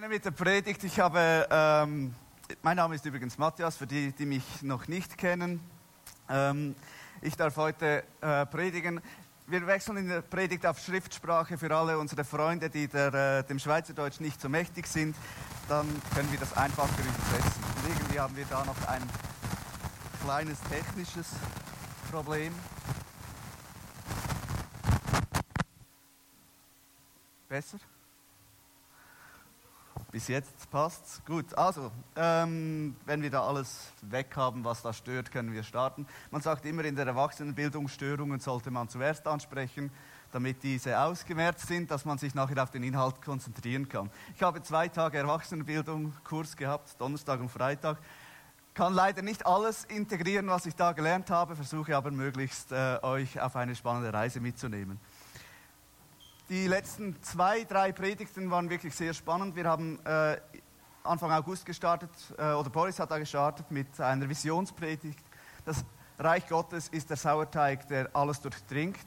[0.00, 0.84] gerne mit der Predigt.
[0.84, 2.14] Ich habe, ähm,
[2.62, 5.58] mein Name ist übrigens Matthias, für die, die mich noch nicht kennen.
[6.28, 6.76] Ähm,
[7.20, 9.00] ich darf heute äh, predigen.
[9.48, 13.58] Wir wechseln in der Predigt auf Schriftsprache für alle unsere Freunde, die der, äh, dem
[13.58, 15.16] Schweizerdeutsch nicht so mächtig sind.
[15.68, 17.64] Dann können wir das einfacher übersetzen.
[17.64, 19.02] Und irgendwie haben wir da noch ein
[20.22, 21.26] kleines technisches
[22.12, 22.54] Problem.
[27.48, 27.80] Besser?
[30.10, 31.20] Bis jetzt passt's.
[31.26, 36.06] Gut, also, ähm, wenn wir da alles weg haben, was da stört, können wir starten.
[36.30, 39.90] Man sagt immer, in der Erwachsenenbildung Störungen sollte man zuerst ansprechen,
[40.32, 44.10] damit diese ausgemerzt sind, dass man sich nachher auf den Inhalt konzentrieren kann.
[44.34, 47.98] Ich habe zwei Tage Erwachsenenbildung Kurs gehabt, Donnerstag und Freitag.
[48.72, 53.38] Kann leider nicht alles integrieren, was ich da gelernt habe, versuche aber möglichst äh, euch
[53.40, 54.98] auf eine spannende Reise mitzunehmen.
[56.48, 59.54] Die letzten zwei, drei Predigten waren wirklich sehr spannend.
[59.54, 60.38] Wir haben äh,
[61.04, 65.22] Anfang August gestartet, äh, oder Boris hat da gestartet mit einer Visionspredigt.
[65.66, 65.84] Das
[66.18, 69.06] Reich Gottes ist der Sauerteig, der alles durchdringt.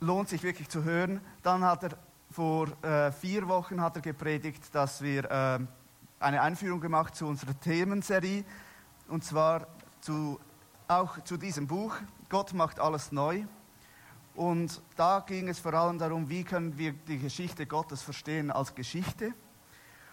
[0.00, 1.22] Lohnt sich wirklich zu hören.
[1.42, 1.96] Dann hat er
[2.30, 5.58] vor äh, vier Wochen hat er gepredigt, dass wir äh,
[6.18, 8.44] eine Einführung gemacht zu unserer Themenserie.
[9.08, 9.66] Und zwar
[10.02, 10.38] zu,
[10.88, 11.96] auch zu diesem Buch.
[12.28, 13.44] Gott macht alles neu.
[14.40, 18.74] Und da ging es vor allem darum, wie können wir die Geschichte Gottes verstehen als
[18.74, 19.34] Geschichte.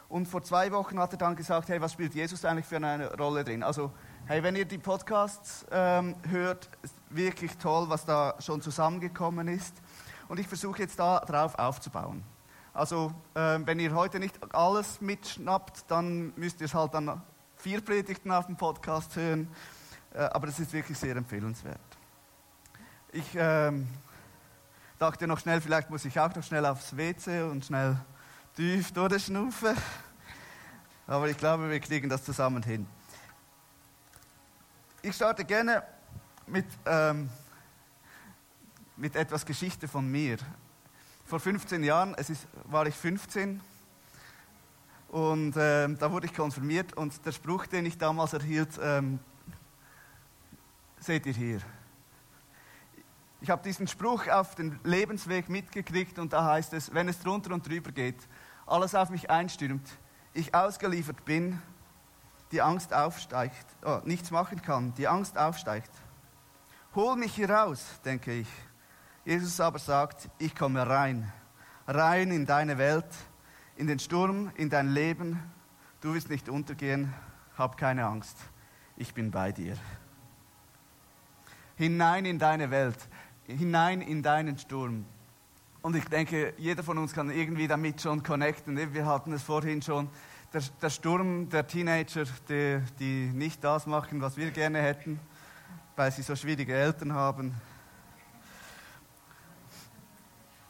[0.09, 3.15] Und vor zwei Wochen hat er dann gesagt, hey, was spielt Jesus eigentlich für eine
[3.15, 3.63] Rolle drin?
[3.63, 3.93] Also,
[4.25, 9.77] hey, wenn ihr die Podcasts ähm, hört, ist wirklich toll, was da schon zusammengekommen ist.
[10.27, 12.21] Und ich versuche jetzt da drauf aufzubauen.
[12.73, 17.21] Also, ähm, wenn ihr heute nicht alles mitschnappt, dann müsst ihr es halt dann
[17.55, 19.47] vier Predigten auf dem Podcast hören.
[20.13, 21.79] Äh, aber es ist wirklich sehr empfehlenswert.
[23.13, 23.87] Ich ähm,
[24.99, 27.97] dachte noch schnell, vielleicht muss ich auch noch schnell aufs WC und schnell
[28.55, 29.75] tief durchschnaufen.
[31.05, 32.87] Aber ich glaube, wir kriegen das zusammen hin.
[35.01, 35.83] Ich starte gerne
[36.47, 37.29] mit, ähm,
[38.97, 40.37] mit etwas Geschichte von mir.
[41.25, 43.61] Vor 15 Jahren, es ist, war ich 15
[45.09, 49.19] und ähm, da wurde ich konfirmiert und der Spruch, den ich damals erhielt, ähm,
[50.99, 51.61] seht ihr hier.
[53.47, 57.53] Ich habe diesen Spruch auf den Lebensweg mitgekriegt und da heißt es, wenn es drunter
[57.53, 58.17] und drüber geht,
[58.65, 59.87] alles auf mich einstürmt,
[60.33, 61.61] ich ausgeliefert bin,
[62.51, 65.91] die Angst aufsteigt, oh, nichts machen kann, die Angst aufsteigt.
[66.93, 68.49] Hol mich hier raus, denke ich.
[69.23, 71.31] Jesus aber sagt, ich komme rein,
[71.87, 73.07] rein in deine Welt,
[73.77, 75.41] in den Sturm, in dein Leben.
[76.01, 77.13] Du wirst nicht untergehen,
[77.57, 78.35] hab keine Angst,
[78.97, 79.77] ich bin bei dir.
[81.77, 82.97] Hinein in deine Welt
[83.47, 85.05] hinein in deinen Sturm.
[85.81, 88.93] Und ich denke, jeder von uns kann irgendwie damit schon connecten.
[88.93, 90.09] Wir hatten es vorhin schon.
[90.53, 95.19] Der, der Sturm der Teenager, die, die nicht das machen, was wir gerne hätten,
[95.95, 97.53] weil sie so schwierige Eltern haben.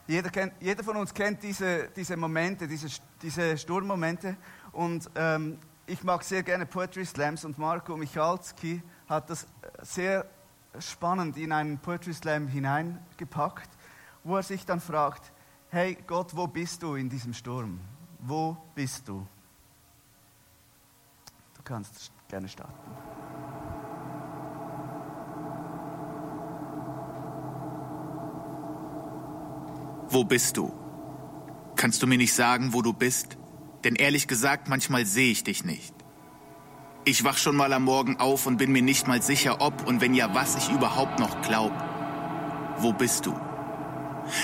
[0.07, 2.87] Jeder, kennt, jeder von uns kennt diese, diese Momente, diese,
[3.21, 4.37] diese Sturmmomente.
[4.71, 9.47] Und ähm, ich mag sehr gerne Poetry Slams und Marco Michalski hat das
[9.81, 10.25] sehr
[10.79, 13.69] spannend in einen Poetry Slam hineingepackt,
[14.23, 15.31] wo er sich dann fragt,
[15.69, 17.79] hey Gott, wo bist du in diesem Sturm?
[18.19, 19.25] Wo bist du?
[21.55, 22.73] Du kannst gerne starten.
[30.09, 30.73] Wo bist du?
[31.75, 33.37] Kannst du mir nicht sagen, wo du bist?
[33.83, 35.93] Denn ehrlich gesagt, manchmal sehe ich dich nicht.
[37.07, 40.01] Ich wach schon mal am Morgen auf und bin mir nicht mal sicher, ob und
[40.01, 41.71] wenn ja, was ich überhaupt noch glaub.
[42.79, 43.33] Wo bist du?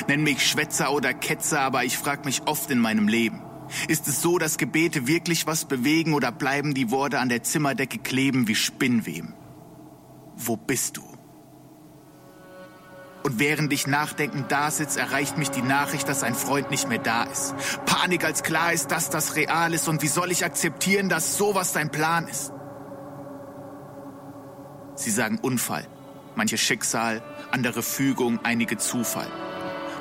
[0.08, 3.42] Nenn mich Schwätzer oder Ketzer, aber ich frag mich oft in meinem Leben.
[3.90, 7.98] Ist es so, dass Gebete wirklich was bewegen oder bleiben die Worte an der Zimmerdecke
[7.98, 9.34] kleben wie Spinnweben?
[10.38, 11.04] Wo bist du?
[13.24, 17.00] Und während ich nachdenkend da sitze, erreicht mich die Nachricht, dass ein Freund nicht mehr
[17.00, 17.56] da ist.
[17.86, 19.90] Panik, als klar ist, dass das real ist.
[19.90, 22.53] Und wie soll ich akzeptieren, dass sowas dein Plan ist?
[25.04, 25.86] Sie sagen Unfall,
[26.36, 27.22] manche Schicksal,
[27.52, 29.28] andere Fügung, einige Zufall.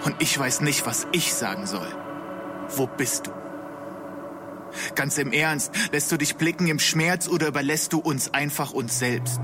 [0.04, 1.92] Und ich weiß nicht, was ich sagen soll.
[2.76, 3.32] Wo bist du?
[4.94, 9.00] Ganz im Ernst, lässt du dich blicken im Schmerz oder überlässt du uns einfach uns
[9.00, 9.40] selbst?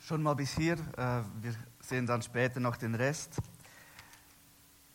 [0.00, 3.36] Schon mal bis hier, äh, wir sehen dann später noch den Rest.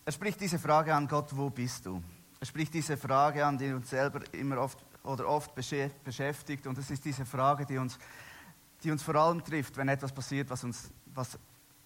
[0.05, 2.01] Er spricht diese Frage an Gott, wo bist du?
[2.39, 6.91] Er spricht diese Frage an, die uns selber immer oft oder oft beschäftigt und es
[6.91, 7.97] ist diese Frage, die uns,
[8.83, 11.37] die uns vor allem trifft, wenn etwas passiert, was uns, was,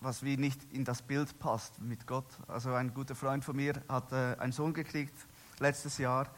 [0.01, 2.27] was wie nicht in das Bild passt mit Gott.
[2.47, 5.15] Also ein guter Freund von mir hat äh, einen Sohn gekriegt
[5.59, 6.29] letztes Jahr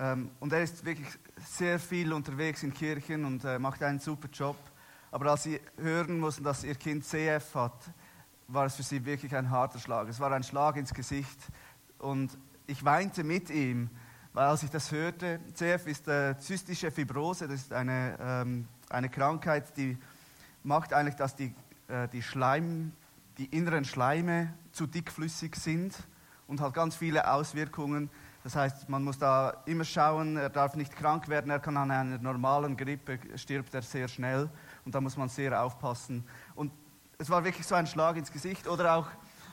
[0.00, 1.08] ähm, und er ist wirklich
[1.44, 4.56] sehr viel unterwegs in Kirchen und äh, macht einen super Job.
[5.10, 7.90] Aber als sie hören mussten, dass ihr Kind CF hat,
[8.48, 10.08] war es für sie wirklich ein harter Schlag.
[10.08, 11.38] Es war ein Schlag ins Gesicht
[11.98, 12.36] und
[12.66, 13.90] ich weinte mit ihm,
[14.32, 19.08] weil als ich das hörte, CF ist äh, zystische Fibrose, das ist eine, ähm, eine
[19.08, 19.98] Krankheit, die
[20.62, 21.54] macht eigentlich, dass die,
[21.88, 22.92] äh, die, Schleim,
[23.38, 25.96] die inneren Schleime zu dickflüssig sind
[26.46, 28.08] und hat ganz viele Auswirkungen.
[28.44, 31.90] Das heißt, man muss da immer schauen, er darf nicht krank werden, er kann an
[31.90, 34.48] einer normalen Grippe stirbt er sehr schnell
[34.84, 36.24] und da muss man sehr aufpassen.
[36.54, 36.72] Und
[37.18, 39.08] es war wirklich so ein Schlag ins Gesicht oder auch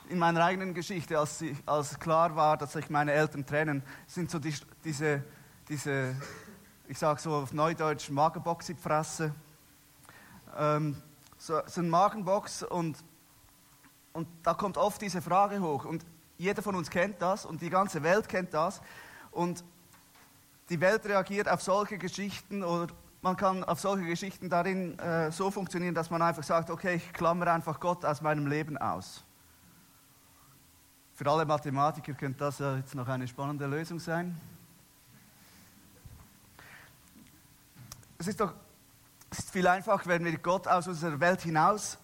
[0.08, 4.30] in meiner eigenen Geschichte, als, ich, als klar war, dass sich meine Eltern trennen, sind
[4.30, 5.22] so die, diese,
[5.68, 6.14] diese,
[6.88, 9.34] ich sage so auf Neudeutsch, Magenbox in die Fresse.
[10.56, 10.96] Ähm,
[11.36, 12.96] so, so ein Magenbox und,
[14.12, 16.04] und da kommt oft diese Frage hoch und
[16.36, 18.80] jeder von uns kennt das und die ganze Welt kennt das
[19.30, 19.62] und
[20.70, 22.88] die Welt reagiert auf solche Geschichten oder
[23.20, 27.12] man kann auf solche Geschichten darin äh, so funktionieren, dass man einfach sagt, okay, ich
[27.12, 29.24] klammere einfach Gott aus meinem Leben aus.
[31.18, 34.40] Für alle Mathematiker könnte das ja jetzt noch eine spannende Lösung sein.
[38.18, 38.54] Es ist doch
[39.28, 41.98] es ist viel einfacher, wenn wir Gott aus unserer Welt hinaus,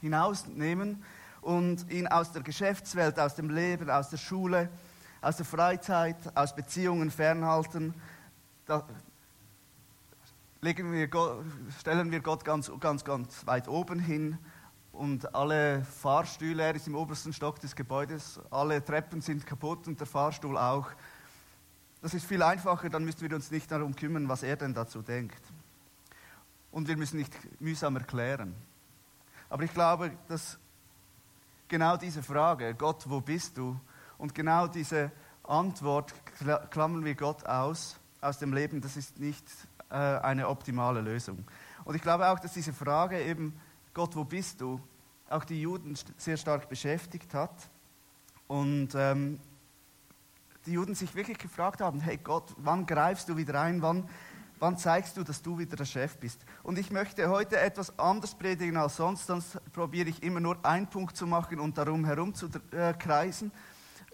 [0.00, 1.04] hinausnehmen
[1.42, 4.70] und ihn aus der Geschäftswelt, aus dem Leben, aus der Schule,
[5.20, 7.92] aus der Freizeit, aus Beziehungen fernhalten.
[8.64, 8.88] Da
[10.62, 11.10] legen wir
[11.78, 14.38] stellen wir Gott ganz, ganz, ganz weit oben hin
[14.92, 19.98] und alle Fahrstühle, er ist im obersten Stock des Gebäudes, alle Treppen sind kaputt und
[19.98, 20.90] der Fahrstuhl auch.
[22.02, 25.02] Das ist viel einfacher, dann müssen wir uns nicht darum kümmern, was er denn dazu
[25.02, 25.42] denkt.
[26.70, 28.54] Und wir müssen nicht mühsam erklären.
[29.48, 30.58] Aber ich glaube, dass
[31.68, 33.78] genau diese Frage, Gott, wo bist du?
[34.18, 35.10] Und genau diese
[35.42, 36.14] Antwort
[36.70, 39.44] klammern wir Gott aus, aus dem Leben, das ist nicht
[39.90, 41.44] äh, eine optimale Lösung.
[41.84, 43.58] Und ich glaube auch, dass diese Frage eben,
[43.94, 44.80] Gott, wo bist du,
[45.28, 47.70] auch die Juden sehr stark beschäftigt hat.
[48.46, 49.38] Und ähm,
[50.66, 54.08] die Juden sich wirklich gefragt haben, hey Gott, wann greifst du wieder ein, wann,
[54.58, 56.44] wann zeigst du, dass du wieder der Chef bist?
[56.62, 60.86] Und ich möchte heute etwas anders predigen als sonst, sonst probiere ich immer nur einen
[60.86, 63.50] Punkt zu machen und darum herum zu äh, kreisen.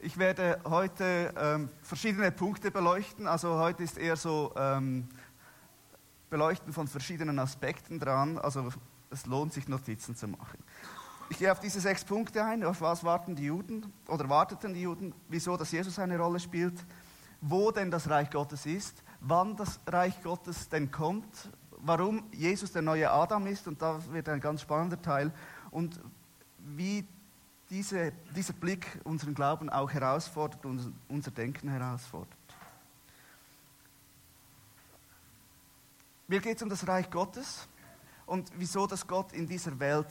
[0.00, 5.08] Ich werde heute ähm, verschiedene Punkte beleuchten, also heute ist eher so ähm,
[6.30, 8.68] Beleuchten von verschiedenen Aspekten dran, also
[9.10, 10.58] es lohnt sich Notizen zu machen.
[11.30, 12.64] Ich gehe auf diese sechs Punkte ein.
[12.64, 15.14] Auf was warten die Juden oder warteten die Juden?
[15.28, 16.84] Wieso, dass Jesus eine Rolle spielt?
[17.40, 19.02] Wo denn das Reich Gottes ist?
[19.20, 21.50] Wann das Reich Gottes denn kommt?
[21.70, 23.68] Warum Jesus der neue Adam ist?
[23.68, 25.32] Und da wird ein ganz spannender Teil.
[25.70, 26.00] Und
[26.58, 27.06] wie
[27.70, 32.36] diese, dieser Blick unseren Glauben auch herausfordert und unser Denken herausfordert.
[36.26, 37.68] Mir geht es um das Reich Gottes
[38.28, 40.06] und wieso das Gott in dieser Welt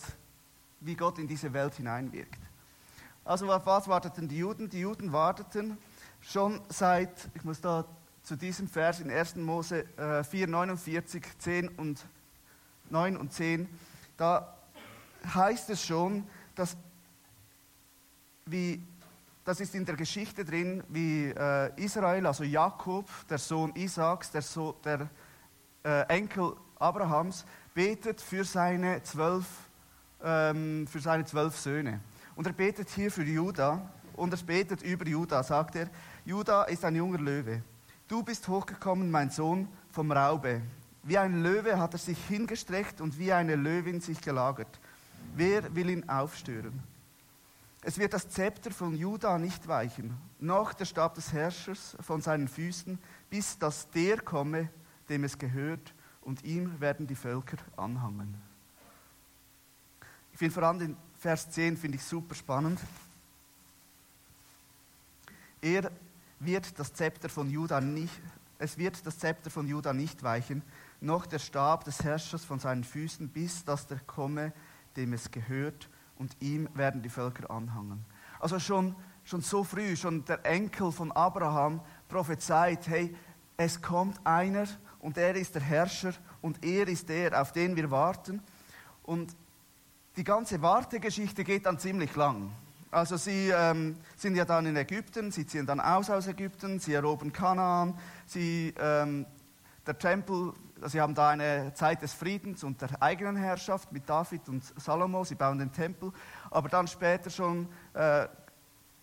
[0.80, 2.40] wie Gott in diese Welt hineinwirkt.
[3.26, 4.70] Also auf was warteten die Juden?
[4.70, 5.78] Die Juden warteten
[6.22, 7.86] schon seit, ich muss da
[8.24, 9.38] zu diesem Vers in 1.
[9.38, 12.06] Mose äh, 4, 49, 10 und
[12.90, 13.68] 9 und 10,
[14.18, 14.56] da
[15.34, 16.78] heißt es schon, dass
[18.46, 18.82] wie,
[19.44, 24.42] das ist in der Geschichte drin, wie äh, Israel, also Jakob, der Sohn Isaaks, der,
[24.42, 25.10] so, der
[25.84, 27.46] äh, Enkel Abrahams,
[27.78, 29.46] betet für seine zwölf
[30.24, 32.00] ähm, für seine zwölf Söhne.
[32.36, 35.88] Und er betet hier für Juda und er betet über Juda, sagt er,
[36.26, 37.62] Juda ist ein junger Löwe.
[38.08, 40.64] Du bist hochgekommen, mein Sohn, vom Raube.
[41.04, 44.80] Wie ein Löwe hat er sich hingestreckt und wie eine Löwin sich gelagert.
[45.36, 46.82] Wer will ihn aufstören?
[47.84, 52.48] Es wird das Zepter von Juda nicht weichen, noch der Stab des Herrschers von seinen
[52.48, 52.98] Füßen,
[53.30, 54.70] bis dass der komme,
[55.10, 55.94] dem es gehört,
[56.28, 58.36] und ihm werden die Völker anhangen.
[60.34, 62.82] Ich finde vor allem den Vers 10 finde ich super spannend.
[65.62, 65.90] Er
[66.42, 68.20] wird das Zepter von Juda nicht,
[68.60, 70.64] es wird das Zepter von Juda nicht weichen,
[71.00, 74.52] noch der Stab des Herrschers von seinen Füßen, bis dass der komme,
[74.98, 78.04] dem es gehört, und ihm werden die Völker anhangen.
[78.42, 81.80] Also schon, schon so früh, schon der Enkel von Abraham
[82.10, 83.16] prophezeit, hey,
[83.56, 84.68] es kommt einer
[85.00, 88.42] und er ist der Herrscher und er ist der, auf den wir warten.
[89.04, 89.36] Und
[90.16, 92.52] die ganze Wartegeschichte geht dann ziemlich lang.
[92.90, 96.94] Also sie ähm, sind ja dann in Ägypten, sie ziehen dann aus aus Ägypten, sie
[96.94, 99.26] erobern Kanaan, sie, ähm,
[99.86, 100.54] der Tempel
[100.86, 105.24] sie haben da eine Zeit des Friedens und der eigenen Herrschaft mit David und Salomo.
[105.24, 106.12] Sie bauen den Tempel.
[106.52, 108.28] Aber dann später schon äh,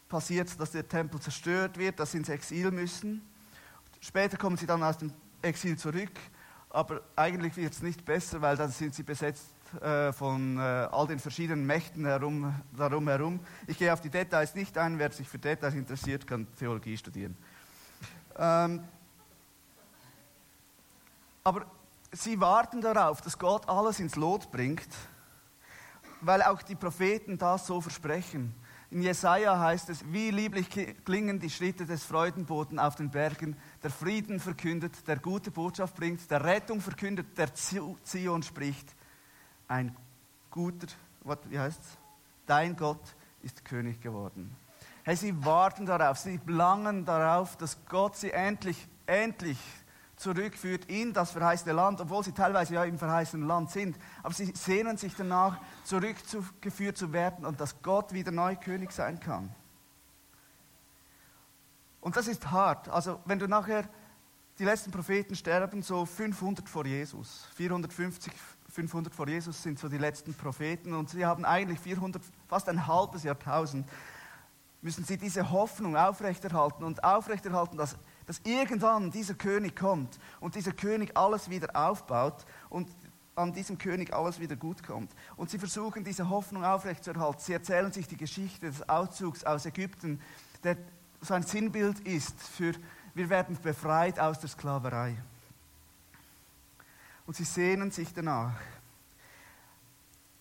[0.09, 3.23] passiert, dass der Tempel zerstört wird, dass sie ins Exil müssen.
[4.01, 5.13] Später kommen sie dann aus dem
[5.45, 6.13] Exil zurück.
[6.71, 11.07] Aber eigentlich wird es nicht besser, weil dann sind sie besetzt äh, von äh, all
[11.07, 13.41] den verschiedenen Mächten herum, darum herum.
[13.67, 14.99] Ich gehe auf die Details nicht ein.
[14.99, 17.37] Wer sich für Details interessiert, kann Theologie studieren.
[18.37, 18.83] Ähm,
[21.45, 21.67] aber
[22.11, 24.89] sie warten darauf, dass Gott alles ins Lot bringt,
[26.21, 28.55] weil auch die Propheten das so versprechen.
[28.95, 30.69] In Jesaja heißt es, wie lieblich
[31.05, 36.31] klingen die Schritte des Freudenboten auf den Bergen, der Frieden verkündet, der gute Botschaft bringt,
[36.31, 38.95] der Rettung verkündet, der Zion spricht.
[39.67, 39.97] Ein
[40.49, 40.87] guter,
[41.49, 41.99] wie heißt es?
[42.47, 44.55] Dein Gott ist König geworden.
[45.03, 49.59] Hey, sie warten darauf, sie langen darauf, dass Gott sie endlich, endlich
[50.17, 53.99] zurückführt in das verheißene Land, obwohl sie teilweise ja im verheißenen Land sind.
[54.23, 59.21] Aber sie sehnen sich danach, zurückgeführt zu werden und dass Gott wieder neu König sein
[59.21, 59.55] kann.
[62.01, 62.89] Und das ist hart.
[62.89, 63.89] Also wenn du nachher,
[64.59, 68.33] die letzten Propheten sterben so 500 vor Jesus, 450,
[68.69, 72.87] 500 vor Jesus sind so die letzten Propheten und sie haben eigentlich 400, fast ein
[72.87, 73.89] halbes Jahrtausend,
[74.83, 80.73] müssen sie diese Hoffnung aufrechterhalten und aufrechterhalten, dass dass irgendwann dieser König kommt und dieser
[80.73, 82.89] König alles wieder aufbaut und
[83.37, 85.11] an diesem König alles wieder gut kommt.
[85.37, 87.41] Und sie versuchen diese Hoffnung aufrechtzuerhalten.
[87.41, 90.21] Sie erzählen sich die Geschichte des Auszugs aus Ägypten,
[90.63, 90.77] der
[91.21, 92.73] so ein Sinnbild ist für,
[93.15, 95.17] wir werden befreit aus der Sklaverei.
[97.27, 98.55] Und sie sehnen sich danach.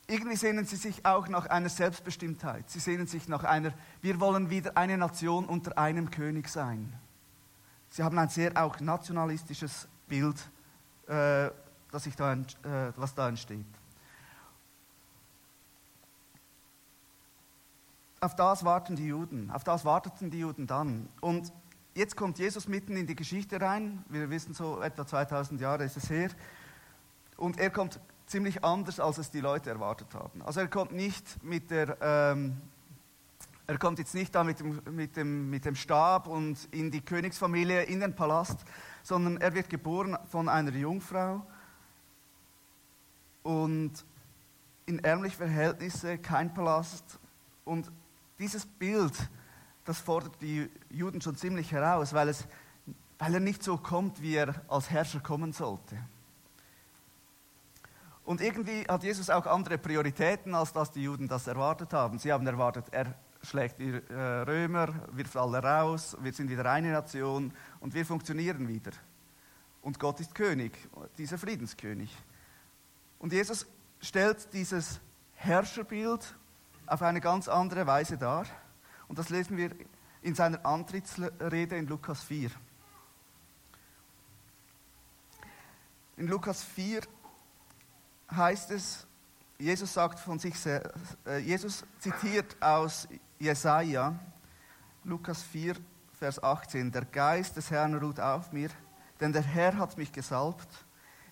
[0.07, 2.69] Irgendwie sehnen sie sich auch nach einer Selbstbestimmtheit.
[2.69, 6.93] Sie sehnen sich nach einer, wir wollen wieder eine Nation unter einem König sein.
[7.93, 10.35] Sie haben ein sehr auch nationalistisches Bild,
[11.05, 11.51] äh,
[11.91, 12.41] das ich da, äh,
[12.95, 13.67] was da entsteht.
[18.19, 21.07] Auf das warten die Juden, auf das warteten die Juden dann.
[21.21, 21.53] Und
[21.93, 24.03] jetzt kommt Jesus mitten in die Geschichte rein.
[24.09, 26.31] Wir wissen so etwa 2000 Jahre ist es her.
[27.37, 30.41] Und er kommt ziemlich anders, als es die Leute erwartet haben.
[30.41, 32.59] Also er kommt nicht mit der ähm,
[33.65, 37.01] er kommt jetzt nicht da mit dem, mit, dem, mit dem Stab und in die
[37.01, 38.59] Königsfamilie, in den Palast,
[39.03, 41.45] sondern er wird geboren von einer Jungfrau
[43.43, 43.91] und
[44.85, 47.19] in ärmlichen Verhältnissen, kein Palast.
[47.63, 47.89] Und
[48.37, 49.13] dieses Bild,
[49.85, 52.45] das fordert die Juden schon ziemlich heraus, weil, es,
[53.17, 55.97] weil er nicht so kommt, wie er als Herrscher kommen sollte.
[58.25, 62.19] Und irgendwie hat Jesus auch andere Prioritäten, als dass die Juden das erwartet haben.
[62.19, 66.91] Sie haben erwartet, er schlägt die äh, Römer, wirft alle raus, wir sind wieder eine
[66.91, 68.91] Nation und wir funktionieren wieder.
[69.81, 70.77] Und Gott ist König,
[71.17, 72.15] dieser Friedenskönig.
[73.19, 73.67] Und Jesus
[74.01, 75.01] stellt dieses
[75.35, 76.35] Herrscherbild
[76.85, 78.45] auf eine ganz andere Weise dar.
[79.07, 79.71] Und das lesen wir
[80.21, 82.49] in seiner Antrittsrede in Lukas 4.
[86.15, 87.01] In Lukas 4
[88.31, 89.05] heißt es,
[89.57, 93.07] Jesus sagt von sich, äh, Jesus zitiert aus
[93.43, 94.17] Jesaja,
[95.03, 95.75] Lukas 4,
[96.17, 96.89] Vers 18.
[96.93, 98.69] Der Geist des Herrn ruht auf mir,
[99.19, 100.69] denn der Herr hat mich gesalbt.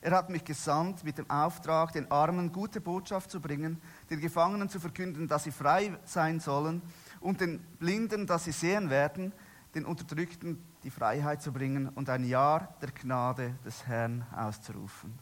[0.01, 4.67] Er hat mich gesandt mit dem Auftrag, den Armen gute Botschaft zu bringen, den Gefangenen
[4.67, 6.81] zu verkünden, dass sie frei sein sollen
[7.21, 9.31] und den Blinden, dass sie sehen werden,
[9.73, 15.17] den Unterdrückten die Freiheit zu bringen und ein Jahr der Gnade des Herrn auszurufen.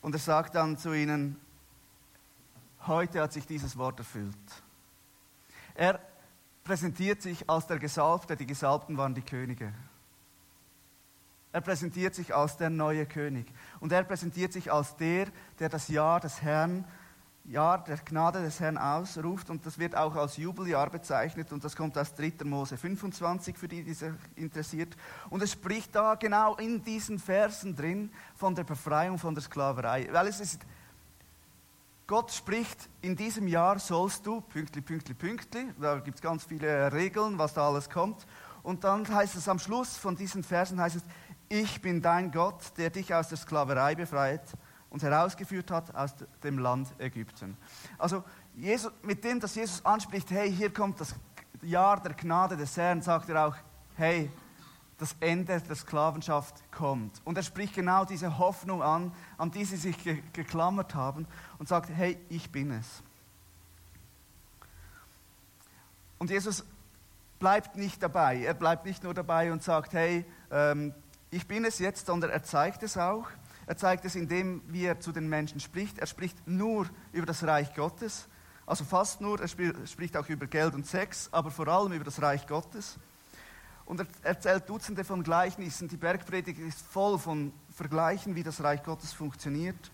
[0.00, 1.36] Und er sagt dann zu ihnen,
[2.86, 4.34] Heute hat sich dieses Wort erfüllt.
[5.74, 6.00] Er
[6.64, 9.72] präsentiert sich als der Gesalbte, die Gesalbten waren die Könige.
[11.52, 13.46] Er präsentiert sich als der neue König.
[13.78, 15.26] Und er präsentiert sich als der,
[15.58, 16.86] der das Jahr des Herrn,
[17.44, 19.50] Jahr der Gnade des Herrn ausruft.
[19.50, 21.52] Und das wird auch als Jubeljahr bezeichnet.
[21.52, 22.32] Und das kommt aus 3.
[22.44, 24.96] Mose 25, für die, die sich interessiert.
[25.28, 30.08] Und es spricht da genau in diesen Versen drin von der Befreiung von der Sklaverei.
[30.10, 30.62] Weil es ist
[32.12, 36.92] Gott spricht, in diesem Jahr sollst du, pünktli, pünktli, pünktli, da gibt es ganz viele
[36.92, 38.26] Regeln, was da alles kommt.
[38.62, 41.04] Und dann heißt es am Schluss von diesen Versen, heißt es,
[41.48, 44.42] ich bin dein Gott, der dich aus der Sklaverei befreit
[44.90, 47.56] und herausgeführt hat aus dem Land Ägypten.
[47.96, 48.24] Also
[48.56, 51.14] Jesus, mit dem, dass Jesus anspricht, hey, hier kommt das
[51.62, 53.56] Jahr der Gnade des Herrn, sagt er auch,
[53.96, 54.30] hey,
[55.02, 57.20] das Ende der Sklavenschaft kommt.
[57.24, 61.26] Und er spricht genau diese Hoffnung an, an die sie sich ge geklammert haben
[61.58, 63.02] und sagt, hey, ich bin es.
[66.18, 66.64] Und Jesus
[67.40, 68.44] bleibt nicht dabei.
[68.44, 70.94] Er bleibt nicht nur dabei und sagt, hey, ähm,
[71.32, 73.26] ich bin es jetzt, sondern er zeigt es auch.
[73.66, 75.98] Er zeigt es, indem wie er zu den Menschen spricht.
[75.98, 78.28] Er spricht nur über das Reich Gottes,
[78.66, 79.40] also fast nur.
[79.40, 83.00] Er spricht auch über Geld und Sex, aber vor allem über das Reich Gottes.
[83.84, 85.88] Und er erzählt Dutzende von Gleichnissen.
[85.88, 89.90] Die Bergpredigt ist voll von Vergleichen, wie das Reich Gottes funktioniert.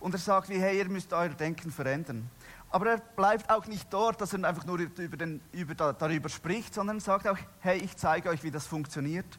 [0.00, 2.30] Und er sagt, wie, hey, ihr müsst euer Denken verändern.
[2.70, 6.74] Aber er bleibt auch nicht dort, dass er einfach nur über den, über, darüber spricht,
[6.74, 9.38] sondern sagt auch, hey, ich zeige euch, wie das funktioniert.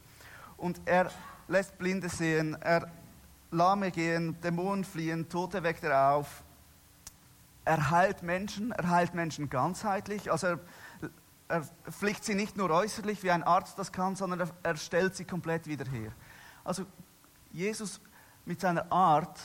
[0.56, 1.10] Und er
[1.48, 2.90] lässt Blinde sehen, er
[3.50, 6.42] Lahme gehen, Dämonen fliehen, Tote weckt er auf.
[7.64, 10.30] Er heilt Menschen, er heilt Menschen ganzheitlich.
[10.30, 10.60] Also er,
[11.50, 15.16] er fliegt sie nicht nur äußerlich, wie ein Arzt das kann, sondern er, er stellt
[15.16, 16.12] sie komplett wieder her.
[16.64, 16.86] Also
[17.52, 18.00] Jesus
[18.44, 19.38] mit seiner Art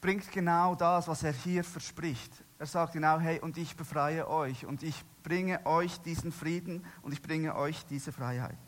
[0.00, 2.32] bringt genau das, was er hier verspricht.
[2.58, 7.12] Er sagt genau, hey, und ich befreie euch und ich bringe euch diesen Frieden und
[7.12, 8.58] ich bringe euch diese Freiheit.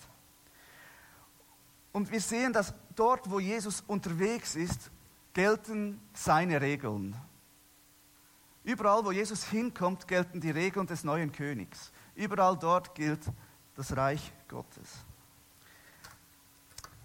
[1.92, 4.90] Und wir sehen, dass dort, wo Jesus unterwegs ist,
[5.32, 7.16] gelten seine Regeln.
[8.62, 11.92] Überall, wo Jesus hinkommt, gelten die Regeln des neuen Königs.
[12.20, 13.22] Überall dort gilt
[13.74, 15.06] das Reich Gottes.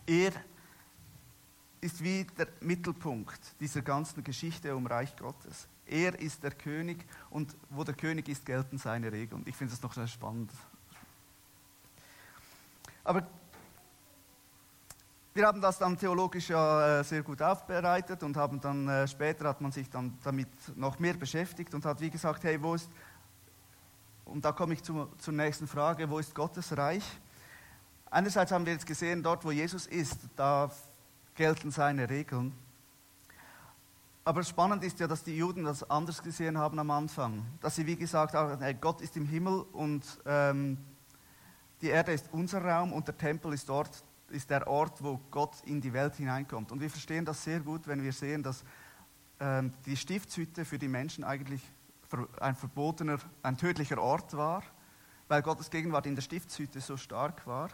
[0.05, 0.33] Er
[1.79, 5.69] ist wie der Mittelpunkt dieser ganzen Geschichte um Reich Gottes.
[5.85, 9.43] Er ist der König und wo der König ist, gelten seine Regeln.
[9.45, 10.51] Ich finde das noch sehr spannend.
[13.05, 13.25] Aber
[15.33, 19.47] wir haben das dann theologisch ja äh, sehr gut aufbereitet und haben dann äh, später
[19.47, 22.89] hat man sich dann damit noch mehr beschäftigt und hat wie gesagt, hey, wo ist,
[24.25, 27.03] und da komme ich zu, zur nächsten Frage, wo ist Gottes Reich?
[28.09, 30.69] Einerseits haben wir jetzt gesehen, dort wo Jesus ist, da
[31.35, 32.53] gelten seine Regeln.
[34.23, 37.45] Aber spannend ist ja, dass die Juden das anders gesehen haben am Anfang.
[37.61, 40.77] Dass sie, wie gesagt, haben, Gott ist im Himmel und ähm,
[41.81, 45.61] die Erde ist unser Raum und der Tempel ist dort, ist der Ort, wo Gott
[45.65, 46.71] in die Welt hineinkommt.
[46.71, 48.63] Und wir verstehen das sehr gut, wenn wir sehen, dass
[49.39, 51.61] ähm, die Stiftshütte für die Menschen eigentlich
[52.39, 54.63] ein verbotener, ein tödlicher Ort war,
[55.27, 57.69] weil Gottes Gegenwart in der Stiftshütte so stark war.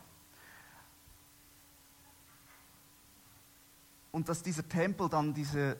[4.12, 5.78] und dass dieser Tempel dann diese,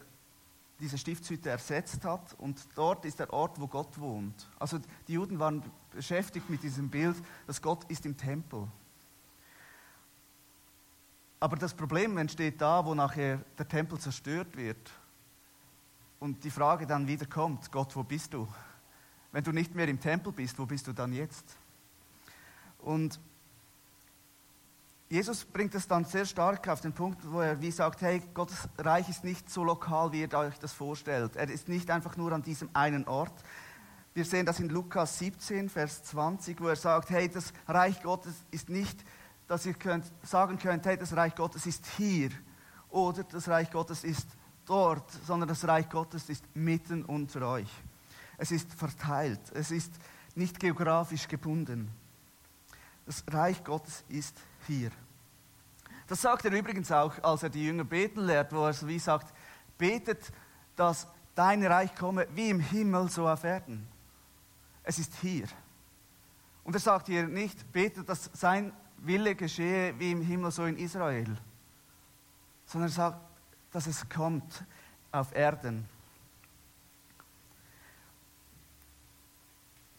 [0.80, 4.50] diese Stiftshütte ersetzt hat und dort ist der Ort, wo Gott wohnt.
[4.58, 7.16] Also die Juden waren beschäftigt mit diesem Bild,
[7.48, 8.68] dass Gott ist im Tempel.
[11.40, 14.92] Aber das Problem entsteht da, wo nachher der Tempel zerstört wird
[16.22, 18.48] und die Frage dann wieder kommt, Gott, wo bist du?
[19.32, 21.58] Wenn du nicht mehr im Tempel bist, wo bist du dann jetzt?
[22.78, 23.20] Und
[25.10, 28.70] Jesus bringt es dann sehr stark auf den Punkt, wo er wie sagt, hey, Gottes
[28.78, 31.36] Reich ist nicht so lokal, wie ihr euch das vorstellt.
[31.36, 33.44] Er ist nicht einfach nur an diesem einen Ort.
[34.14, 38.36] Wir sehen das in Lukas 17, Vers 20, wo er sagt, hey, das Reich Gottes
[38.52, 39.04] ist nicht,
[39.48, 42.30] dass ihr könnt, sagen könnt, hey, das Reich Gottes ist hier
[42.90, 44.28] oder das Reich Gottes ist
[44.66, 47.70] dort, sondern das Reich Gottes ist mitten unter euch.
[48.38, 49.94] Es ist verteilt, es ist
[50.36, 51.92] nicht geografisch gebunden.
[53.06, 54.92] Das Reich Gottes ist hier.
[56.08, 59.00] Das sagt er übrigens auch, als er die Jünger beten lehrt, wo er so wie
[59.00, 59.34] sagt,
[59.78, 60.32] betet,
[60.76, 63.88] dass dein Reich komme wie im Himmel, so auf Erden.
[64.84, 65.48] Es ist hier.
[66.64, 70.78] Und er sagt hier nicht, betet, dass sein Wille geschehe wie im Himmel, so in
[70.78, 71.38] Israel,
[72.66, 73.31] sondern er sagt,
[73.72, 74.64] dass es kommt
[75.12, 75.88] auf Erden.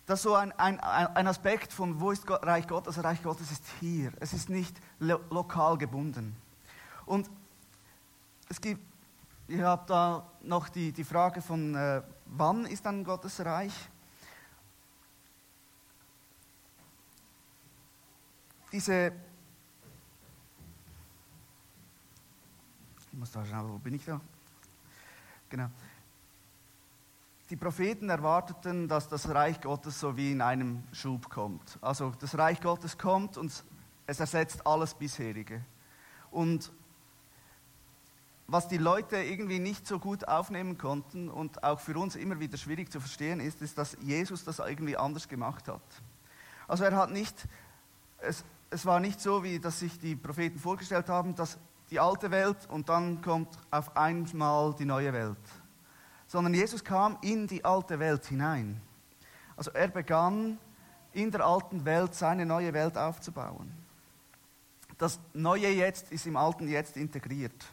[0.07, 3.03] Das ist so ein, ein, ein Aspekt von, wo ist Gott, Reich Gottes?
[3.03, 4.13] Reich Gottes ist hier.
[4.21, 6.37] Es ist nicht lo lokal gebunden.
[7.07, 7.31] Und
[8.49, 8.83] es gibt,
[9.49, 13.73] ich habe da noch die, die Frage von, äh, wann ist dann Gottes Reich?
[18.73, 19.13] Diese,
[23.13, 24.21] ich muss da schauen, wo bin ich da?
[25.51, 25.69] Genau
[27.53, 31.79] die Propheten erwarteten, dass das Reich Gottes so wie in einem Schub kommt.
[31.83, 33.53] Also das Reich Gottes kommt und
[34.07, 35.63] es ersetzt alles bisherige.
[36.31, 36.73] Und
[38.47, 42.57] was die Leute irgendwie nicht so gut aufnehmen konnten und auch für uns immer wieder
[42.57, 45.83] schwierig zu verstehen ist, ist, dass Jesus das irgendwie anders gemacht hat.
[46.67, 47.37] Also er hat nicht,
[48.21, 51.59] es, es war nicht so, wie das sich die Propheten vorgestellt haben, dass
[51.93, 55.39] die alte Welt und dann kommt auf einmal die neue Welt
[56.33, 58.81] sondern Jesus kam in die alte Welt hinein.
[59.55, 60.59] Also er begann
[61.13, 63.71] in der alten Welt seine neue Welt aufzubauen.
[64.97, 67.67] Das neue Jetzt ist im alten Jetzt integriert.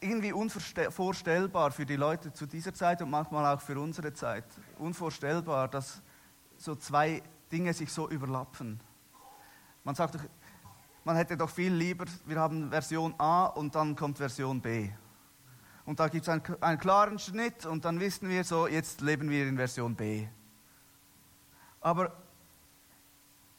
[0.00, 4.46] Irgendwie unvorstellbar für die Leute zu dieser Zeit und manchmal auch für unsere Zeit.
[4.78, 6.00] Unvorstellbar, dass
[6.56, 7.22] so zwei
[7.52, 8.80] Dinge sich so überlappen.
[9.84, 10.24] Man sagt doch,
[11.04, 14.90] man hätte doch viel lieber, wir haben Version A und dann kommt Version B.
[15.84, 19.28] Und da gibt es einen, einen klaren Schnitt und dann wissen wir so, jetzt leben
[19.30, 20.26] wir in Version B.
[21.80, 22.12] Aber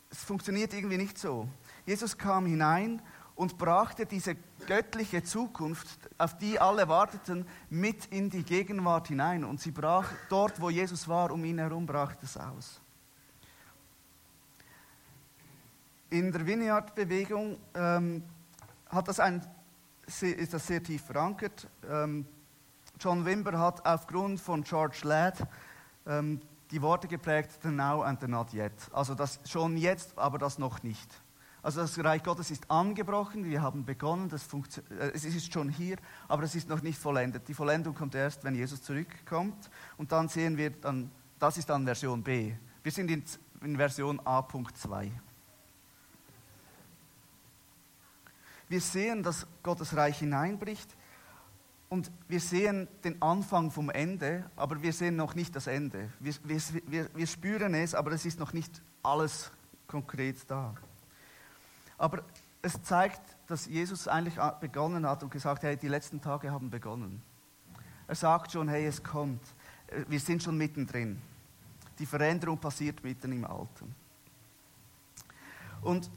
[0.09, 1.49] es funktioniert irgendwie nicht so.
[1.85, 3.01] Jesus kam hinein
[3.35, 4.35] und brachte diese
[4.67, 9.43] göttliche Zukunft, auf die alle warteten, mit in die Gegenwart hinein.
[9.43, 12.82] Und sie brach dort, wo Jesus war, um ihn herum, brach es aus.
[16.13, 18.21] In der Vineyard-Bewegung ähm,
[20.21, 21.67] ist das sehr tief verankert.
[21.89, 22.27] Ähm,
[22.99, 25.39] John Wimber hat aufgrund von George Ladd
[26.05, 28.73] ähm, die Worte geprägt, the now and the not yet.
[28.91, 31.09] Also das schon jetzt, aber das noch nicht.
[31.63, 35.97] Also das Reich Gottes ist angebrochen, wir haben begonnen, das äh, es ist schon hier,
[36.27, 37.47] aber es ist noch nicht vollendet.
[37.47, 39.71] Die Vollendung kommt erst, wenn Jesus zurückkommt.
[39.97, 42.53] Und dann sehen wir, dann, das ist dann Version B.
[42.83, 43.23] Wir sind in,
[43.63, 45.09] in Version A.2.
[48.69, 50.95] Wir sehen, dass Gottes Reich hineinbricht
[51.89, 56.09] und wir sehen den Anfang vom Ende, aber wir sehen noch nicht das Ende.
[56.19, 56.33] Wir,
[56.87, 59.51] wir, wir spüren es, aber es ist noch nicht alles
[59.85, 60.73] konkret da.
[61.97, 62.23] Aber
[62.63, 67.21] es zeigt, dass Jesus eigentlich begonnen hat und gesagt, hey, die letzten Tage haben begonnen.
[68.07, 69.43] Er sagt schon, hey, es kommt.
[69.87, 71.21] Äh, wir sind schon mittendrin.
[71.99, 73.93] Die Veränderung passiert mitten im Alten.
[75.81, 76.09] Und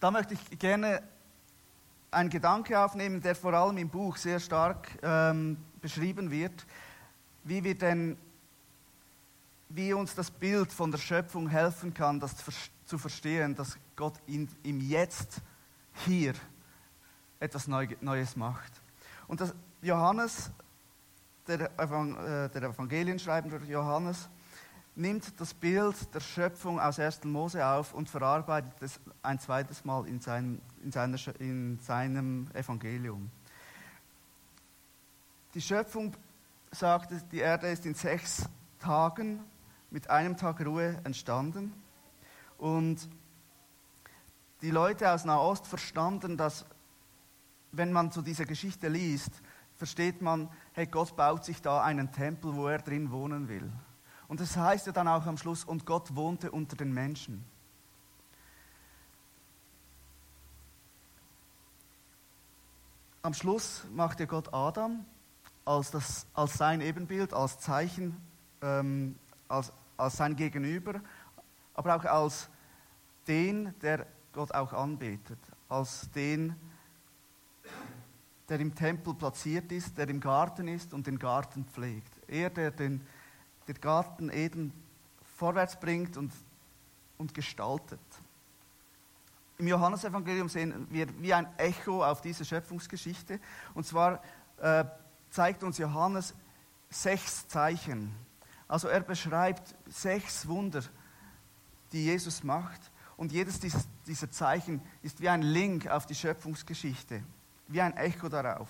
[0.00, 1.02] da möchte ich gerne
[2.14, 6.66] einen Gedanke aufnehmen, der vor allem im Buch sehr stark ähm, beschrieben wird,
[7.42, 8.16] wie wir denn,
[9.68, 12.34] wie uns das Bild von der Schöpfung helfen kann, das
[12.84, 15.40] zu verstehen, dass Gott in, im Jetzt,
[16.06, 16.34] hier,
[17.40, 18.72] etwas Neues macht.
[19.28, 20.50] Und das Johannes,
[21.46, 24.28] der, äh, der Evangelienschreibende Johannes,
[24.96, 27.24] nimmt das Bild der Schöpfung aus 1.
[27.24, 33.30] Mose auf und verarbeitet es ein zweites Mal in seinem, in seiner, in seinem Evangelium.
[35.54, 36.14] Die Schöpfung
[36.70, 39.40] sagt, die Erde ist in sechs Tagen
[39.90, 41.72] mit einem Tag Ruhe entstanden.
[42.58, 43.08] Und
[44.62, 46.66] die Leute aus Nahost verstanden, dass
[47.72, 49.30] wenn man so diese Geschichte liest,
[49.74, 53.72] versteht man, hey, Gott baut sich da einen Tempel, wo er drin wohnen will.
[54.28, 57.44] Und das heißt ja dann auch am Schluss, und Gott wohnte unter den Menschen.
[63.24, 65.02] Am Schluss machte Gott Adam
[65.64, 68.14] als, das, als sein Ebenbild, als Zeichen,
[68.60, 69.16] ähm,
[69.48, 71.00] als, als sein Gegenüber,
[71.72, 72.50] aber auch als
[73.26, 75.38] den, der Gott auch anbetet,
[75.70, 76.54] als den,
[78.50, 82.12] der im Tempel platziert ist, der im Garten ist und den Garten pflegt.
[82.28, 83.06] Er, der den,
[83.66, 84.70] den Garten Eden
[85.36, 86.30] vorwärts bringt und,
[87.16, 88.00] und gestaltet.
[89.58, 93.38] Im Johannesevangelium sehen wir wie ein Echo auf diese Schöpfungsgeschichte.
[93.74, 94.20] Und zwar
[94.60, 94.84] äh,
[95.30, 96.34] zeigt uns Johannes
[96.90, 98.14] sechs Zeichen.
[98.66, 100.82] Also er beschreibt sechs Wunder,
[101.92, 102.80] die Jesus macht.
[103.16, 107.22] Und jedes dieser Zeichen ist wie ein Link auf die Schöpfungsgeschichte,
[107.68, 108.68] wie ein Echo darauf.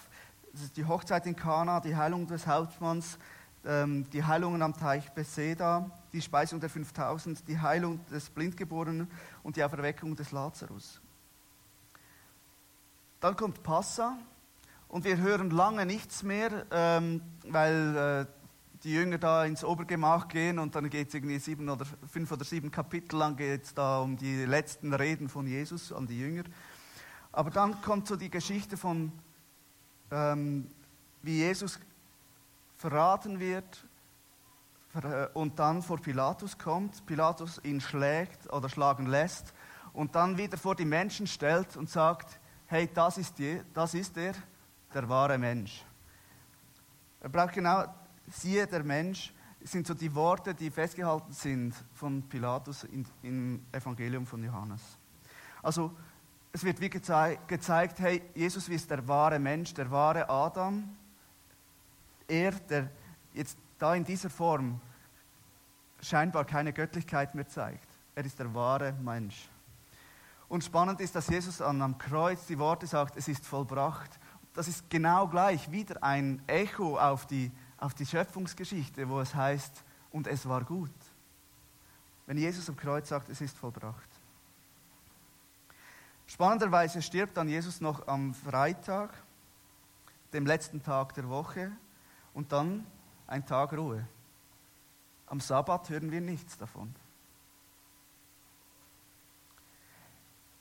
[0.52, 3.18] Das ist die Hochzeit in Kana, die Heilung des Hauptmanns,
[3.64, 9.08] die Heilungen am Teich Bethesda, die Speisung der 5000, die Heilung des Blindgeborenen
[9.42, 11.00] und die Auferweckung des Lazarus.
[13.20, 14.18] Dann kommt Passa
[14.88, 18.26] und wir hören lange nichts mehr, ähm, weil äh,
[18.84, 22.44] die Jünger da ins Obergemach gehen und dann geht es irgendwie sieben oder fünf oder
[22.44, 26.44] sieben Kapitel lang geht da um die letzten Reden von Jesus an die Jünger.
[27.32, 29.10] Aber dann kommt so die Geschichte von,
[30.10, 30.68] ähm,
[31.22, 31.80] wie Jesus
[32.84, 33.86] verraten wird
[34.94, 39.54] äh, und dann vor Pilatus kommt, Pilatus ihn schlägt oder schlagen lässt
[39.94, 44.18] und dann wieder vor die Menschen stellt und sagt, hey, das ist, die, das ist
[44.18, 44.34] er,
[44.92, 45.82] der wahre Mensch.
[47.20, 47.84] Er braucht genau
[48.30, 54.26] siehe der Mensch, sind so die Worte, die festgehalten sind von Pilatus in, im Evangelium
[54.26, 54.82] von Johannes.
[55.62, 55.90] Also
[56.52, 60.94] es wird wie gezei gezeigt, hey, Jesus ist der wahre Mensch, der wahre Adam.
[62.28, 62.90] Er, der
[63.32, 64.80] jetzt da in dieser Form
[66.00, 67.88] scheinbar keine Göttlichkeit mehr zeigt.
[68.14, 69.48] Er ist der wahre Mensch.
[70.48, 74.18] Und spannend ist, dass Jesus am Kreuz die Worte sagt, es ist vollbracht.
[74.52, 77.50] Das ist genau gleich wieder ein Echo auf die
[77.84, 80.90] auf die Schöpfungsgeschichte, wo es heißt, und es war gut.
[82.26, 84.08] Wenn Jesus am Kreuz sagt, es ist vollbracht.
[86.26, 89.12] Spannenderweise stirbt dann Jesus noch am Freitag,
[90.32, 91.70] dem letzten Tag der Woche,
[92.34, 92.86] und dann
[93.26, 94.06] ein Tag Ruhe.
[95.26, 96.94] Am Sabbat hören wir nichts davon.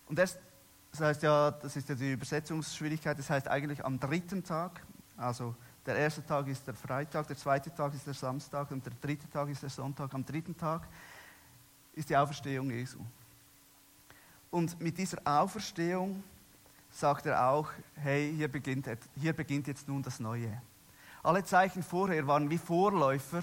[0.08, 0.40] Und erst,
[0.92, 4.86] das heißt ja, das ist ja die Übersetzungsschwierigkeit, das heißt eigentlich am dritten Tag,
[5.18, 5.56] also
[5.86, 9.30] der erste Tag ist der Freitag, der zweite Tag ist der Samstag und der dritte
[9.30, 10.14] Tag ist der Sonntag.
[10.14, 10.88] Am dritten Tag
[11.94, 13.00] ist die Auferstehung Jesu.
[14.50, 16.24] Und mit dieser Auferstehung
[16.90, 20.62] sagt er auch, hey, hier beginnt, hier beginnt jetzt nun das Neue.
[21.24, 23.42] Alle Zeichen vorher waren wie Vorläufer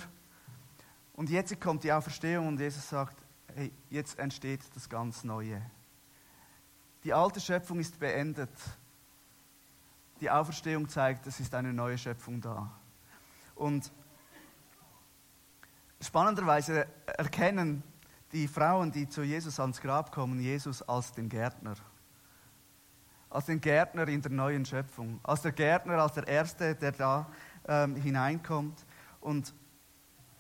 [1.15, 3.17] und jetzt kommt die Auferstehung und Jesus sagt,
[3.55, 5.61] hey, jetzt entsteht das ganz Neue.
[7.03, 8.51] Die alte Schöpfung ist beendet
[10.21, 12.71] die Auferstehung zeigt, es ist eine neue Schöpfung da.
[13.55, 13.91] Und
[16.01, 17.83] spannenderweise erkennen
[18.33, 21.75] die Frauen, die zu Jesus ans Grab kommen, Jesus als den Gärtner.
[23.31, 25.21] Als den Gärtner in der neuen Schöpfung.
[25.23, 27.27] Als der Gärtner, als der Erste, der da
[27.71, 28.85] ähm, hineinkommt.
[29.21, 29.55] Und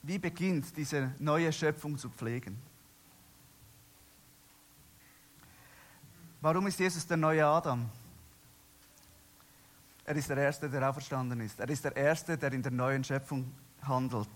[0.02, 2.60] wie beginnt diese neue Schöpfung zu pflegen?
[6.42, 7.88] Warum ist Jesus der neue Adam?
[10.04, 11.60] Er ist der Erste, der auferstanden ist.
[11.60, 14.28] Er ist der Erste, der in der neuen Schöpfung handelt.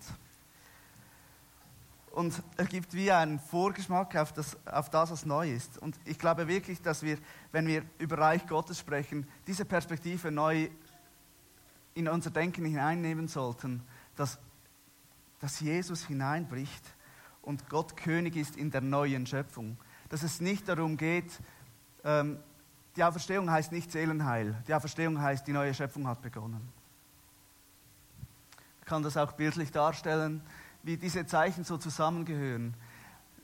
[2.11, 5.77] Und er gibt wie einen Vorgeschmack auf das, auf das, was neu ist.
[5.79, 7.17] Und ich glaube wirklich, dass wir,
[7.51, 10.69] wenn wir über Reich Gottes sprechen, diese Perspektive neu
[11.95, 13.81] in unser Denken hineinnehmen sollten,
[14.15, 14.37] dass,
[15.39, 16.93] dass Jesus hineinbricht
[17.41, 19.77] und Gott König ist in der neuen Schöpfung.
[20.09, 21.39] Dass es nicht darum geht,
[22.03, 22.37] ähm,
[22.95, 24.55] die Auferstehung heißt nicht Seelenheil.
[24.67, 26.61] Die Auferstehung heißt, die neue Schöpfung hat begonnen.
[28.81, 30.41] Ich kann das auch bildlich darstellen,
[30.83, 32.73] wie diese Zeichen so zusammengehören.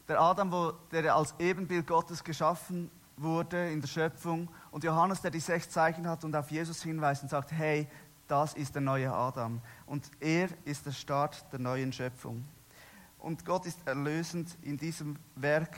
[0.08, 5.32] Der Adam, wo, der als Ebenbild Gottes geschaffen wurde in der Schöpfung, und Johannes, der
[5.32, 7.88] die sechs Zeichen hat und auf Jesus hinweist und sagt, hey,
[8.32, 9.60] das ist der neue Adam.
[9.86, 12.46] Und er ist der Start der neuen Schöpfung.
[13.20, 15.76] Und Gott ist erlösend in diesem Werk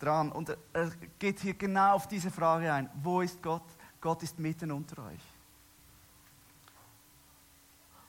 [0.00, 0.32] dran.
[0.32, 2.90] Und er geht hier genau auf diese Frage ein.
[3.02, 3.62] Wo ist Gott?
[4.00, 5.20] Gott ist mitten unter euch.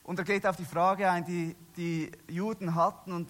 [0.03, 3.29] Und er geht auf die Frage ein, die die Juden hatten und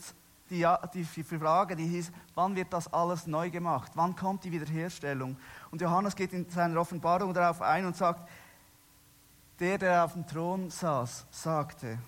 [0.50, 3.92] die, die, Frage, die hieß, wann wird das alles neu gemacht?
[3.96, 5.36] Wann kommt die Wiederherstellung?
[5.72, 8.30] Und Johannes geht in seiner Offenbarung darauf ein und sagt,
[9.60, 12.00] der, der auf dem Thron saß, sagte,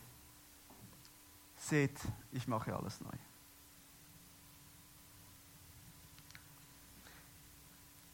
[1.57, 1.99] seht,
[2.31, 3.17] ich mache alles neu.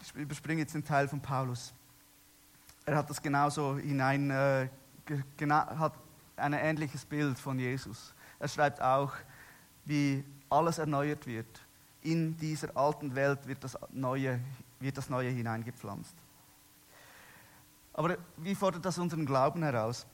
[0.06, 1.74] ich überspringe jetzt den Teil von Paulus.
[2.86, 4.69] Er hat das genauso hinein, äh,
[5.38, 5.93] gena hat
[6.38, 8.13] ein ähnliches Bild von Jesus.
[8.39, 9.13] Er schreibt auch,
[9.86, 11.48] wie alles erneuert wird.
[12.02, 14.39] In dieser alten Welt wird das Neue,
[14.80, 16.15] wird das Neue hineingepflanzt.
[17.95, 20.05] Aber wie fordert das unseren Glauben heraus?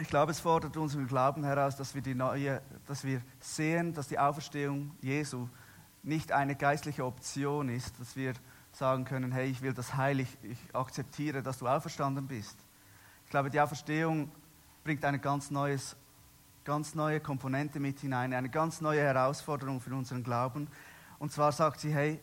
[0.00, 4.08] Ich glaube, es fordert unseren Glauben heraus, dass wir, die neue, dass wir sehen, dass
[4.08, 5.48] die Auferstehung Jesu
[6.02, 8.32] nicht eine geistliche Option ist, dass wir
[8.72, 12.56] sagen können, hey, ich will das Heil, ich, ich akzeptiere, dass du auferstanden bist.
[13.26, 14.32] Ich glaube, die Auferstehung
[14.82, 15.94] bringt eine ganz, neues,
[16.64, 20.66] ganz neue Komponente mit hinein, eine ganz neue Herausforderung für unseren Glauben.
[21.20, 22.18] Und zwar sagt sie, hey,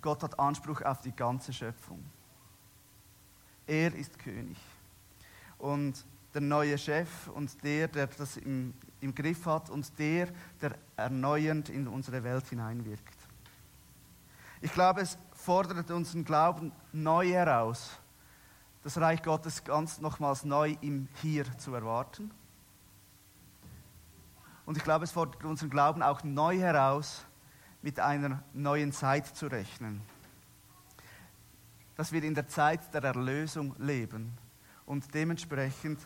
[0.00, 2.02] Gott hat Anspruch auf die ganze Schöpfung.
[3.66, 4.56] Er ist König.
[5.58, 10.28] Und der neue Chef und der, der das im, im Griff hat und der,
[10.60, 13.16] der erneuernd in unsere Welt hineinwirkt.
[14.60, 17.90] Ich glaube, es fordert unseren Glauben neu heraus,
[18.82, 22.30] das Reich Gottes ganz nochmals neu im Hier zu erwarten.
[24.64, 27.24] Und ich glaube, es fordert unseren Glauben auch neu heraus,
[27.82, 30.00] mit einer neuen Zeit zu rechnen.
[32.02, 34.36] Dass wir in der Zeit der Erlösung leben
[34.86, 36.00] und dementsprechend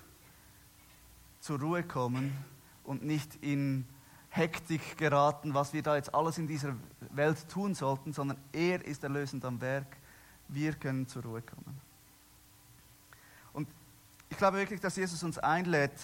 [1.40, 2.37] zur Ruhe kommen
[2.85, 3.87] und nicht in
[4.28, 6.76] Hektik geraten, was wir da jetzt alles in dieser
[7.12, 9.96] Welt tun sollten, sondern er ist erlösend am Werk.
[10.48, 11.80] Wir können zur Ruhe kommen.
[13.54, 13.66] Und
[14.28, 15.98] ich glaube wirklich, dass Jesus uns einlädt,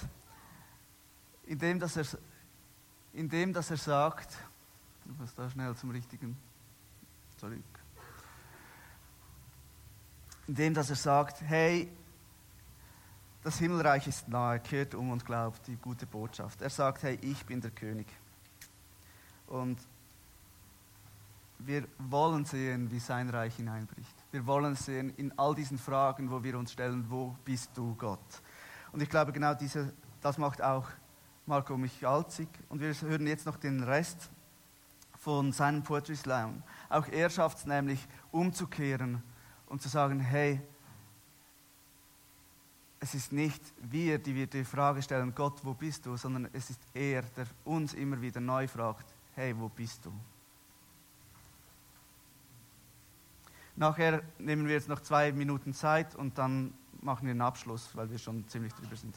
[1.44, 2.07] indem dass er,
[3.12, 4.38] indem, dass er sagt,
[5.05, 6.35] ich muss da schnell zum richtigen
[7.37, 7.82] zurück,
[10.46, 11.90] indem dass er sagt, hey,
[13.42, 16.62] das Himmelreich ist nahe, kehrt um und glaubt die gute Botschaft.
[16.62, 18.07] Er sagt, hey, ich bin der König.
[19.48, 19.78] Und
[21.59, 24.14] wir wollen sehen, wie sein Reich hineinbricht.
[24.31, 28.20] Wir wollen sehen in all diesen Fragen, wo wir uns stellen, wo bist du Gott?
[28.92, 30.88] Und ich glaube, genau diese, das macht auch
[31.46, 32.48] Marco Michalzig.
[32.68, 34.31] Und wir hören jetzt noch den Rest
[35.18, 36.62] von seinem Poetry Slam.
[36.88, 39.22] Auch er schafft es nämlich, umzukehren
[39.72, 40.61] und zu sagen, hey,
[43.00, 46.68] es ist nicht wir, die wir die Frage stellen, Gott, wo bist du, sondern es
[46.68, 50.12] ist er, der uns immer wieder neu fragt, hey, wo bist du?
[53.74, 58.11] Nachher nehmen wir jetzt noch zwei Minuten Zeit und dann machen wir einen Abschluss, weil
[58.11, 59.16] wir schon ziemlich drüber sind.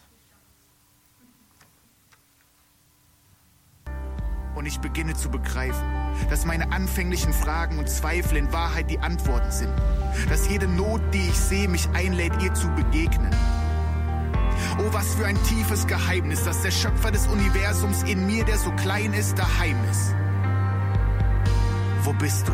[4.55, 5.83] Und ich beginne zu begreifen,
[6.29, 9.73] dass meine anfänglichen Fragen und Zweifel in Wahrheit die Antworten sind.
[10.29, 13.35] Dass jede Not, die ich sehe, mich einlädt, ihr zu begegnen.
[14.79, 18.71] Oh, was für ein tiefes Geheimnis, dass der Schöpfer des Universums in mir, der so
[18.71, 20.15] klein ist, daheim ist.
[22.03, 22.53] Wo bist du?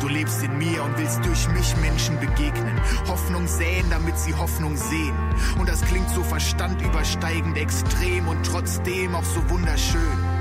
[0.00, 2.80] Du lebst in mir und willst durch mich Menschen begegnen.
[3.08, 5.16] Hoffnung säen, damit sie Hoffnung sehen.
[5.58, 10.37] Und das klingt so verstandübersteigend extrem und trotzdem auch so wunderschön.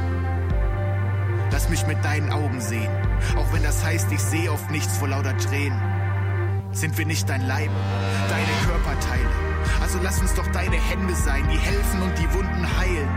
[1.52, 2.90] Lass mich mit deinen Augen sehen,
[3.38, 5.82] auch wenn das heißt, ich sehe oft nichts vor lauter Tränen.
[6.72, 7.70] Sind wir nicht dein Leib,
[8.30, 9.30] deine Körperteile?
[9.82, 13.10] Also lass uns doch deine Hände sein, die helfen und die Wunden heilen.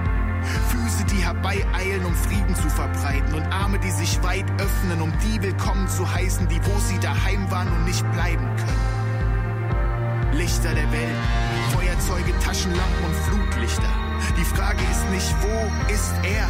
[0.68, 5.42] Füße, die herbeieilen, um Frieden zu verbreiten und Arme, die sich weit öffnen, um die
[5.42, 10.32] willkommen zu heißen, die wo sie daheim waren und nicht bleiben können.
[10.32, 11.16] Lichter der Welt,
[11.72, 13.90] Feuerzeuge, Taschenlampen und Flutlichter.
[14.38, 16.48] Die Frage ist nicht, wo ist er,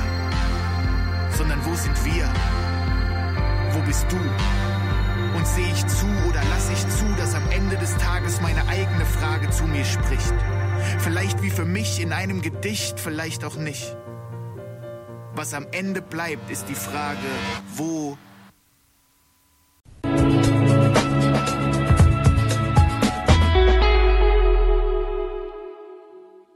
[1.40, 2.31] sondern wo sind wir?
[3.72, 4.16] Wo bist du?
[5.38, 9.07] Und sehe ich zu oder lasse ich zu, dass am Ende des Tages meine eigene
[9.07, 10.35] Frage zu mir spricht?
[10.98, 13.96] Vielleicht wie für mich in einem Gedicht, vielleicht auch nicht.
[15.35, 17.31] Was am Ende bleibt, ist die Frage,
[17.74, 18.18] wo